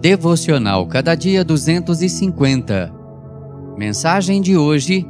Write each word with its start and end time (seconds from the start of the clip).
Devocional 0.00 0.86
Cada 0.86 1.14
Dia 1.14 1.44
250. 1.44 2.90
Mensagem 3.76 4.40
de 4.40 4.56
hoje: 4.56 5.06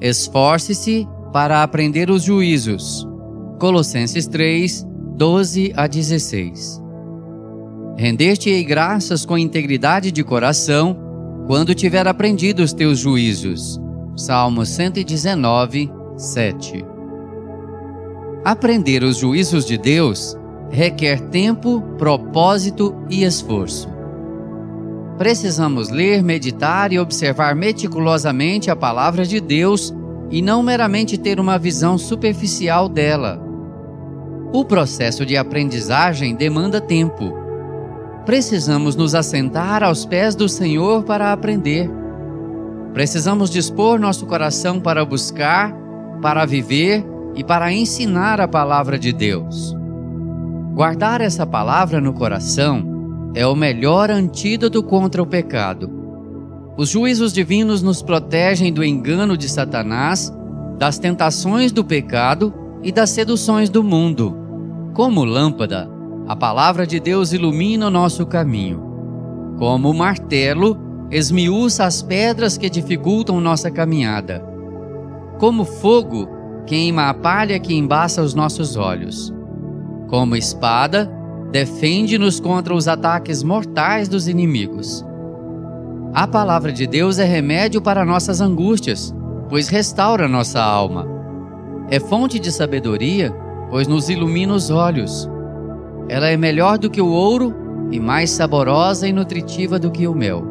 Esforce-se 0.00 1.06
para 1.32 1.62
aprender 1.62 2.10
os 2.10 2.24
juízos. 2.24 3.06
Colossenses 3.60 4.26
3, 4.26 4.84
12 5.16 5.72
a 5.76 5.86
16. 5.86 6.82
Render-te-ei 7.96 8.64
graças 8.64 9.24
com 9.24 9.38
integridade 9.38 10.10
de 10.10 10.24
coração 10.24 10.98
quando 11.46 11.72
tiver 11.72 12.08
aprendido 12.08 12.64
os 12.64 12.72
teus 12.72 12.98
juízos. 12.98 13.80
Salmo 14.16 14.66
119, 14.66 15.88
7. 16.16 16.84
Aprender 18.44 19.04
os 19.04 19.18
juízos 19.18 19.64
de 19.64 19.78
Deus 19.78 20.36
requer 20.68 21.20
tempo, 21.28 21.80
propósito 21.96 22.96
e 23.08 23.22
esforço. 23.22 23.91
Precisamos 25.22 25.88
ler, 25.88 26.20
meditar 26.20 26.92
e 26.92 26.98
observar 26.98 27.54
meticulosamente 27.54 28.72
a 28.72 28.74
palavra 28.74 29.24
de 29.24 29.40
Deus 29.40 29.94
e 30.32 30.42
não 30.42 30.64
meramente 30.64 31.16
ter 31.16 31.38
uma 31.38 31.56
visão 31.60 31.96
superficial 31.96 32.88
dela. 32.88 33.40
O 34.52 34.64
processo 34.64 35.24
de 35.24 35.36
aprendizagem 35.36 36.34
demanda 36.34 36.80
tempo. 36.80 37.32
Precisamos 38.26 38.96
nos 38.96 39.14
assentar 39.14 39.84
aos 39.84 40.04
pés 40.04 40.34
do 40.34 40.48
Senhor 40.48 41.04
para 41.04 41.32
aprender. 41.32 41.88
Precisamos 42.92 43.48
dispor 43.48 44.00
nosso 44.00 44.26
coração 44.26 44.80
para 44.80 45.04
buscar, 45.04 45.72
para 46.20 46.44
viver 46.44 47.06
e 47.36 47.44
para 47.44 47.72
ensinar 47.72 48.40
a 48.40 48.48
palavra 48.48 48.98
de 48.98 49.12
Deus. 49.12 49.72
Guardar 50.74 51.20
essa 51.20 51.46
palavra 51.46 52.00
no 52.00 52.12
coração 52.12 52.91
é 53.34 53.46
o 53.46 53.54
melhor 53.54 54.10
antídoto 54.10 54.82
contra 54.82 55.22
o 55.22 55.26
pecado. 55.26 55.90
Os 56.76 56.88
juízos 56.88 57.32
divinos 57.32 57.82
nos 57.82 58.02
protegem 58.02 58.72
do 58.72 58.84
engano 58.84 59.36
de 59.36 59.48
Satanás, 59.48 60.32
das 60.78 60.98
tentações 60.98 61.70
do 61.72 61.84
pecado 61.84 62.52
e 62.82 62.90
das 62.90 63.10
seduções 63.10 63.70
do 63.70 63.82
mundo. 63.82 64.36
Como 64.94 65.24
lâmpada, 65.24 65.88
a 66.26 66.36
palavra 66.36 66.86
de 66.86 66.98
Deus 66.98 67.32
ilumina 67.32 67.86
o 67.86 67.90
nosso 67.90 68.26
caminho. 68.26 68.82
Como 69.58 69.92
martelo, 69.92 70.78
esmiuça 71.10 71.84
as 71.84 72.02
pedras 72.02 72.56
que 72.56 72.70
dificultam 72.70 73.40
nossa 73.40 73.70
caminhada. 73.70 74.44
Como 75.38 75.64
fogo, 75.64 76.28
queima 76.66 77.08
a 77.08 77.14
palha 77.14 77.58
que 77.58 77.74
embaça 77.74 78.22
os 78.22 78.34
nossos 78.34 78.76
olhos. 78.76 79.32
Como 80.08 80.36
espada, 80.36 81.10
defende-nos 81.52 82.40
contra 82.40 82.74
os 82.74 82.88
ataques 82.88 83.42
mortais 83.42 84.08
dos 84.08 84.26
inimigos. 84.26 85.04
A 86.14 86.26
palavra 86.26 86.72
de 86.72 86.86
Deus 86.86 87.18
é 87.18 87.24
remédio 87.24 87.82
para 87.82 88.06
nossas 88.06 88.40
angústias, 88.40 89.14
pois 89.50 89.68
restaura 89.68 90.26
nossa 90.26 90.62
alma. 90.62 91.06
É 91.90 92.00
fonte 92.00 92.38
de 92.38 92.50
sabedoria, 92.50 93.30
pois 93.68 93.86
nos 93.86 94.08
ilumina 94.08 94.54
os 94.54 94.70
olhos. 94.70 95.28
Ela 96.08 96.28
é 96.28 96.38
melhor 96.38 96.78
do 96.78 96.88
que 96.88 97.02
o 97.02 97.10
ouro 97.10 97.54
e 97.90 98.00
mais 98.00 98.30
saborosa 98.30 99.06
e 99.06 99.12
nutritiva 99.12 99.78
do 99.78 99.90
que 99.90 100.06
o 100.06 100.14
mel. 100.14 100.42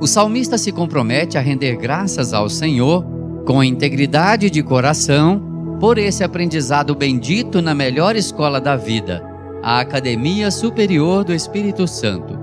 O 0.00 0.06
salmista 0.06 0.58
se 0.58 0.70
compromete 0.70 1.38
a 1.38 1.40
render 1.40 1.76
graças 1.76 2.34
ao 2.34 2.50
Senhor 2.50 3.06
com 3.46 3.64
integridade 3.64 4.50
de 4.50 4.62
coração 4.62 5.42
por 5.80 5.96
esse 5.96 6.22
aprendizado 6.22 6.94
bendito 6.94 7.62
na 7.62 7.74
melhor 7.74 8.16
escola 8.16 8.60
da 8.60 8.76
vida, 8.76 9.33
a 9.64 9.80
Academia 9.80 10.50
Superior 10.50 11.24
do 11.24 11.32
Espírito 11.32 11.88
Santo. 11.88 12.38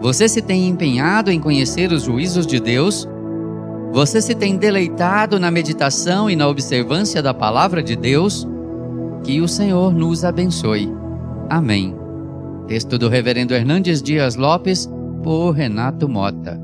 Você 0.00 0.28
se 0.28 0.42
tem 0.42 0.66
empenhado 0.66 1.30
em 1.30 1.38
conhecer 1.38 1.92
os 1.92 2.02
juízos 2.02 2.44
de 2.44 2.58
Deus? 2.58 3.08
Você 3.92 4.20
se 4.20 4.34
tem 4.34 4.56
deleitado 4.56 5.38
na 5.38 5.52
meditação 5.52 6.28
e 6.28 6.34
na 6.34 6.48
observância 6.48 7.22
da 7.22 7.32
palavra 7.32 7.80
de 7.80 7.94
Deus? 7.94 8.44
Que 9.22 9.40
o 9.40 9.46
Senhor 9.46 9.94
nos 9.94 10.24
abençoe. 10.24 10.92
Amém. 11.48 11.94
Texto 12.66 12.98
do 12.98 13.08
Reverendo 13.08 13.54
Hernandes 13.54 14.02
Dias 14.02 14.34
Lopes, 14.34 14.90
por 15.22 15.52
Renato 15.52 16.08
Mota. 16.08 16.61